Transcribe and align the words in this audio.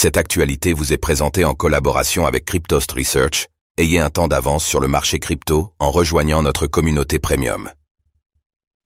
Cette 0.00 0.16
actualité 0.16 0.74
vous 0.74 0.92
est 0.92 0.96
présentée 0.96 1.44
en 1.44 1.54
collaboration 1.54 2.24
avec 2.24 2.44
Cryptost 2.44 2.92
Research. 2.92 3.48
Ayez 3.78 3.98
un 3.98 4.10
temps 4.10 4.28
d'avance 4.28 4.64
sur 4.64 4.78
le 4.78 4.86
marché 4.86 5.18
crypto 5.18 5.72
en 5.80 5.90
rejoignant 5.90 6.40
notre 6.40 6.68
communauté 6.68 7.18
premium. 7.18 7.68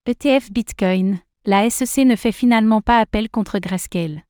ETF 0.07 0.51
Bitcoin, 0.51 1.21
la 1.45 1.69
SEC 1.69 2.07
ne 2.07 2.17
fait 2.17 2.33
finalement 2.33 2.81
pas 2.81 2.99
appel 2.99 3.29
contre 3.29 3.59
Grayscale. 3.59 4.23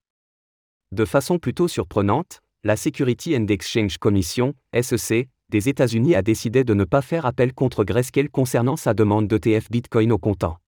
De 0.91 1.05
façon 1.05 1.39
plutôt 1.39 1.69
surprenante, 1.69 2.41
la 2.65 2.77
Security 2.77 3.37
and 3.37 3.47
Exchange 3.47 3.99
Commission, 3.99 4.53
SEC, 4.75 5.29
des 5.51 5.69
États-Unis 5.69 6.17
a 6.17 6.23
décidé 6.23 6.65
de 6.65 6.75
ne 6.75 6.83
pas 6.83 7.01
faire 7.01 7.27
appel 7.27 7.55
contre 7.55 7.85
Grayscale 7.85 8.29
concernant 8.29 8.75
sa 8.75 8.93
demande 8.93 9.29
d'ETF 9.29 9.71
Bitcoin 9.71 10.11
au 10.11 10.19
comptant. 10.19 10.59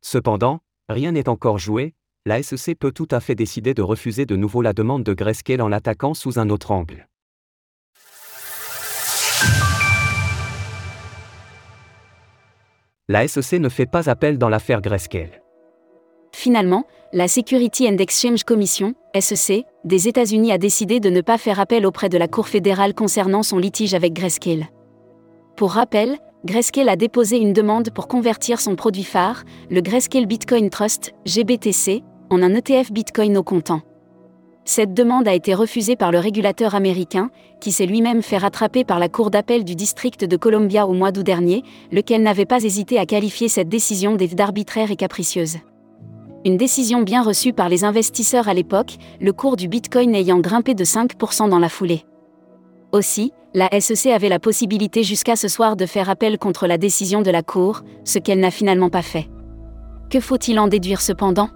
Cependant, 0.00 0.58
rien 0.88 1.12
n'est 1.12 1.28
encore 1.28 1.58
joué, 1.58 1.94
la 2.26 2.42
SEC 2.42 2.78
peut 2.78 2.92
tout 2.92 3.08
à 3.10 3.20
fait 3.20 3.34
décider 3.34 3.72
de 3.72 3.80
refuser 3.80 4.26
de 4.26 4.36
nouveau 4.36 4.60
la 4.60 4.74
demande 4.74 5.02
de 5.04 5.14
Grayscale 5.14 5.62
en 5.62 5.68
l'attaquant 5.68 6.12
sous 6.12 6.38
un 6.38 6.50
autre 6.50 6.70
angle. 6.70 7.08
La 13.08 13.26
SEC 13.26 13.58
ne 13.58 13.70
fait 13.70 13.86
pas 13.86 14.10
appel 14.10 14.36
dans 14.36 14.50
l'affaire 14.50 14.82
Grayscale. 14.82 15.42
Finalement, 16.32 16.84
la 17.14 17.26
Security 17.26 17.88
and 17.88 17.96
Exchange 17.96 18.44
Commission, 18.44 18.94
SEC, 19.18 19.64
des 19.84 20.06
États-Unis 20.06 20.52
a 20.52 20.58
décidé 20.58 21.00
de 21.00 21.08
ne 21.08 21.22
pas 21.22 21.38
faire 21.38 21.58
appel 21.58 21.86
auprès 21.86 22.10
de 22.10 22.18
la 22.18 22.28
Cour 22.28 22.48
fédérale 22.48 22.94
concernant 22.94 23.42
son 23.42 23.56
litige 23.56 23.94
avec 23.94 24.12
Grayscale. 24.12 24.68
Pour 25.56 25.72
rappel, 25.72 26.18
Grayscale 26.44 26.88
a 26.88 26.96
déposé 26.96 27.38
une 27.38 27.52
demande 27.52 27.90
pour 27.90 28.08
convertir 28.08 28.60
son 28.60 28.76
produit 28.76 29.04
phare, 29.04 29.44
le 29.70 29.80
Grayscale 29.80 30.26
Bitcoin 30.26 30.70
Trust, 30.70 31.12
GBTC, 31.26 32.02
en 32.30 32.42
un 32.42 32.54
ETF 32.54 32.92
Bitcoin 32.92 33.36
au 33.36 33.42
comptant. 33.42 33.82
Cette 34.64 34.94
demande 34.94 35.26
a 35.26 35.34
été 35.34 35.52
refusée 35.52 35.96
par 35.96 36.12
le 36.12 36.20
régulateur 36.20 36.76
américain, 36.76 37.30
qui 37.60 37.72
s'est 37.72 37.86
lui-même 37.86 38.22
fait 38.22 38.38
rattraper 38.38 38.84
par 38.84 39.00
la 39.00 39.08
Cour 39.08 39.30
d'appel 39.30 39.64
du 39.64 39.74
district 39.74 40.24
de 40.24 40.36
Columbia 40.36 40.86
au 40.86 40.92
mois 40.92 41.10
d'août 41.10 41.24
dernier, 41.24 41.64
lequel 41.90 42.22
n'avait 42.22 42.46
pas 42.46 42.62
hésité 42.62 42.98
à 42.98 43.06
qualifier 43.06 43.48
cette 43.48 43.68
décision 43.68 44.16
d'arbitraire 44.16 44.92
et 44.92 44.96
capricieuse. 44.96 45.56
Une 46.44 46.56
décision 46.56 47.02
bien 47.02 47.22
reçue 47.22 47.52
par 47.52 47.68
les 47.68 47.84
investisseurs 47.84 48.48
à 48.48 48.54
l'époque, 48.54 48.96
le 49.20 49.32
cours 49.32 49.56
du 49.56 49.66
Bitcoin 49.66 50.14
ayant 50.14 50.38
grimpé 50.38 50.74
de 50.74 50.84
5% 50.84 51.48
dans 51.48 51.58
la 51.58 51.68
foulée. 51.68 52.04
Aussi, 52.92 53.32
la 53.54 53.68
SEC 53.80 54.12
avait 54.12 54.28
la 54.28 54.38
possibilité 54.38 55.02
jusqu'à 55.02 55.34
ce 55.34 55.48
soir 55.48 55.74
de 55.74 55.84
faire 55.84 56.08
appel 56.08 56.38
contre 56.38 56.68
la 56.68 56.78
décision 56.78 57.22
de 57.22 57.30
la 57.30 57.42
Cour, 57.42 57.82
ce 58.04 58.20
qu'elle 58.20 58.40
n'a 58.40 58.52
finalement 58.52 58.88
pas 58.88 59.02
fait. 59.02 59.28
Que 60.10 60.20
faut-il 60.20 60.60
en 60.60 60.68
déduire 60.68 61.00
cependant? 61.00 61.50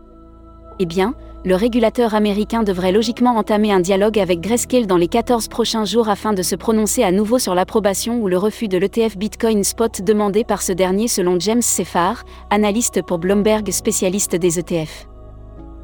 Eh 0.79 0.87
bien, 0.87 1.15
le 1.45 1.57
régulateur 1.57 2.15
américain 2.15 2.63
devrait 2.63 2.93
logiquement 2.93 3.37
entamer 3.37 3.71
un 3.71 3.81
dialogue 3.81 4.19
avec 4.19 4.41
Grayscale 4.41 4.87
dans 4.87 4.97
les 4.97 5.09
14 5.09 5.49
prochains 5.49 5.85
jours 5.85 6.09
afin 6.09 6.33
de 6.33 6.43
se 6.43 6.57
prononcer 6.57 7.03
à 7.03 7.13
nouveau 7.13 7.39
sur 7.39 7.55
l'approbation 7.55 8.21
ou 8.21 8.29
le 8.29 8.39
refus 8.39 8.67
de 8.67 8.79
l'ETF 8.79 9.19
Bitcoin 9.19 9.63
Spot 9.63 10.03
demandé 10.03 10.43
par 10.43 10.63
ce 10.63 10.73
dernier 10.73 11.07
selon 11.07 11.39
James 11.39 11.63
Seffar, 11.63 12.25
analyste 12.51 13.03
pour 13.03 13.19
Bloomberg 13.19 13.71
spécialiste 13.71 14.37
des 14.37 14.59
ETF. 14.59 15.07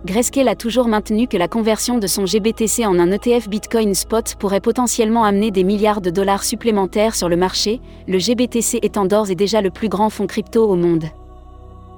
Grayscale 0.07 0.49
a 0.49 0.57
toujours 0.57 0.89
maintenu 0.89 1.29
que 1.29 1.37
la 1.37 1.47
conversion 1.47 1.99
de 1.99 2.07
son 2.07 2.25
GBTC 2.25 2.87
en 2.87 2.99
un 2.99 3.13
ETF 3.13 3.51
Bitcoin 3.51 3.95
Spot 3.95 4.35
pourrait 4.39 4.63
potentiellement 4.63 5.25
amener 5.25 5.51
des 5.51 5.63
milliards 5.63 6.01
de 6.01 6.09
dollars 6.09 6.43
supplémentaires 6.43 7.15
sur 7.15 7.29
le 7.29 7.37
marché, 7.37 7.83
le 8.09 8.19
GBTC 8.19 8.79
étant 8.81 9.05
d'ores 9.05 9.31
et 9.31 9.35
déjà 9.35 9.61
le 9.61 9.71
plus 9.71 9.91
grand 9.91 10.09
fonds 10.09 10.27
crypto 10.27 10.67
au 10.67 10.75
monde. 10.75 11.05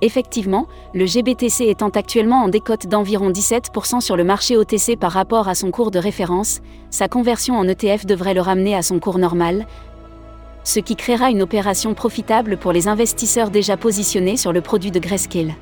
Effectivement, 0.05 0.67
le 0.95 1.06
GBTC 1.06 1.69
étant 1.69 1.91
actuellement 1.91 2.42
en 2.42 2.48
décote 2.48 2.89
d'environ 2.89 3.31
17% 3.31 4.00
sur 4.00 4.17
le 4.17 4.25
marché 4.25 4.56
OTC 4.56 4.97
par 4.98 5.12
rapport 5.12 5.47
à 5.47 5.55
son 5.55 5.70
cours 5.70 5.92
de 5.92 6.00
référence, 6.00 6.61
sa 6.91 7.06
conversion 7.06 7.56
en 7.56 7.69
ETF 7.69 8.05
devrait 8.05 8.34
le 8.34 8.41
ramener 8.41 8.75
à 8.75 8.83
son 8.83 8.98
cours 8.98 9.19
normal, 9.19 9.64
ce 10.64 10.81
qui 10.81 10.97
créera 10.97 11.31
une 11.31 11.41
opération 11.41 11.94
profitable 11.94 12.56
pour 12.56 12.72
les 12.72 12.89
investisseurs 12.89 13.50
déjà 13.50 13.77
positionnés 13.77 14.37
sur 14.37 14.53
le 14.53 14.60
produit 14.60 14.91
de 14.91 14.99
Grayscale. 14.99 15.54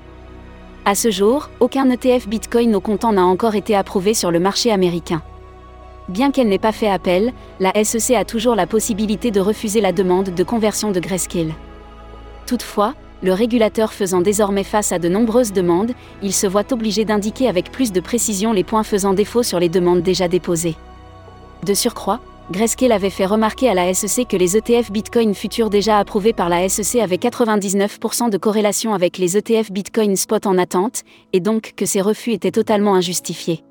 À 0.87 0.94
ce 0.94 1.10
jour, 1.10 1.50
aucun 1.60 1.91
ETF 1.91 2.26
Bitcoin 2.26 2.75
au 2.75 2.81
comptant 2.81 3.12
n'a 3.12 3.25
encore 3.25 3.54
été 3.54 3.76
approuvé 3.76 4.14
sur 4.14 4.31
le 4.31 4.41
marché 4.41 4.72
américain. 4.72 5.22
Bien 6.09 6.31
qu'elle 6.31 6.48
n'ait 6.48 6.59
pas 6.59 6.72
fait 6.72 6.88
appel, 6.88 7.34
la 7.60 7.72
SEC 7.84 8.16
a 8.16 8.25
toujours 8.25 8.54
la 8.54 8.66
possibilité 8.66 9.31
de 9.31 9.41
refuser 9.41 9.82
la 9.82 9.93
demande 9.93 10.31
de 10.31 10.44
conversion 10.44 10.93
de 10.93 10.98
Grayscale. 10.98 11.53
Toutefois, 12.47 12.94
le 13.22 13.32
régulateur 13.32 13.92
faisant 13.92 14.20
désormais 14.20 14.64
face 14.64 14.92
à 14.92 14.98
de 14.98 15.08
nombreuses 15.08 15.53
demandes, 15.53 15.92
il 16.22 16.32
se 16.32 16.47
voit 16.47 16.72
obligé 16.72 17.04
d'indiquer 17.04 17.48
avec 17.48 17.70
plus 17.70 17.92
de 17.92 18.00
précision 18.00 18.53
les 18.53 18.64
points 18.64 18.82
faisant 18.82 19.12
défaut 19.12 19.42
sur 19.42 19.60
les 19.60 19.69
demandes 19.69 20.03
déjà 20.03 20.28
déposées. 20.28 20.76
De 21.64 21.75
surcroît, 21.75 22.20
Grayscale 22.50 22.91
avait 22.91 23.10
fait 23.10 23.26
remarquer 23.26 23.69
à 23.69 23.75
la 23.75 23.94
SEC 23.94 24.26
que 24.26 24.36
les 24.36 24.56
ETF 24.56 24.91
Bitcoin 24.91 25.34
futurs 25.34 25.70
déjà 25.70 25.98
approuvés 25.98 26.32
par 26.32 26.48
la 26.48 26.69
SEC 26.69 27.00
avaient 27.00 27.16
99% 27.16 28.28
de 28.28 28.38
corrélation 28.38 28.92
avec 28.92 29.19
les 29.19 29.37
ETF 29.37 29.70
Bitcoin 29.70 30.16
spot 30.16 30.47
en 30.47 30.58
attente, 30.58 31.02
et 31.32 31.38
donc 31.38 31.75
que 31.76 31.87
ces 31.87 32.00
refus 32.00 32.32
étaient 32.32 32.50
totalement 32.50 32.94
injustifiés. 32.97 33.62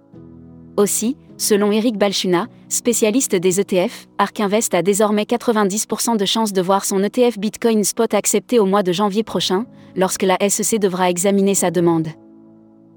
Aussi, 0.78 1.18
selon 1.40 1.72
Eric 1.72 1.98
Balchuna, 1.98 2.48
spécialiste 2.68 3.36
des 3.36 3.60
ETF, 3.60 4.08
Ark 4.20 4.40
Invest 4.40 4.76
a 4.76 4.84
désormais 4.84 5.24
90% 5.24 6.18
de 6.18 6.26
chances 6.26 6.54
de 6.54 6.62
voir 6.62 6.86
son 6.86 7.02
ETF 7.02 7.40
Bitcoin 7.40 7.84
Spot 7.84 8.14
accepté 8.14 8.60
au 8.60 8.66
mois 8.66 8.84
de 8.84 8.92
janvier 8.92 9.24
prochain, 9.24 9.66
lorsque 9.96 10.24
la 10.24 10.38
SEC 10.48 10.80
devra 10.80 11.10
examiner 11.10 11.56
sa 11.56 11.72
demande. 11.72 12.10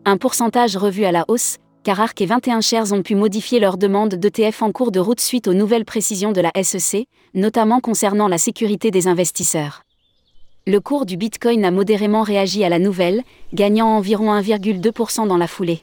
Un 0.04 0.16
pourcentage 0.16 0.76
revu 0.76 1.04
à 1.04 1.12
la 1.12 1.24
hausse, 1.28 1.56
car 1.84 2.00
Ark 2.00 2.20
et 2.20 2.26
21 2.26 2.60
shares 2.60 2.92
ont 2.92 3.02
pu 3.02 3.14
modifier 3.14 3.60
leur 3.60 3.78
demande 3.78 4.16
d'ETF 4.16 4.62
en 4.62 4.72
cours 4.72 4.90
de 4.90 5.00
route 5.00 5.20
suite 5.20 5.46
aux 5.48 5.54
nouvelles 5.54 5.84
précisions 5.84 6.32
de 6.32 6.40
la 6.40 6.50
SEC, 6.62 7.06
notamment 7.34 7.80
concernant 7.80 8.28
la 8.28 8.38
sécurité 8.38 8.90
des 8.90 9.06
investisseurs. 9.06 9.82
Le 10.66 10.80
cours 10.80 11.06
du 11.06 11.16
Bitcoin 11.16 11.64
a 11.64 11.70
modérément 11.70 12.22
réagi 12.22 12.62
à 12.64 12.68
la 12.68 12.78
nouvelle, 12.78 13.22
gagnant 13.54 13.88
environ 13.96 14.32
1,2% 14.34 15.26
dans 15.26 15.38
la 15.38 15.48
foulée. 15.48 15.82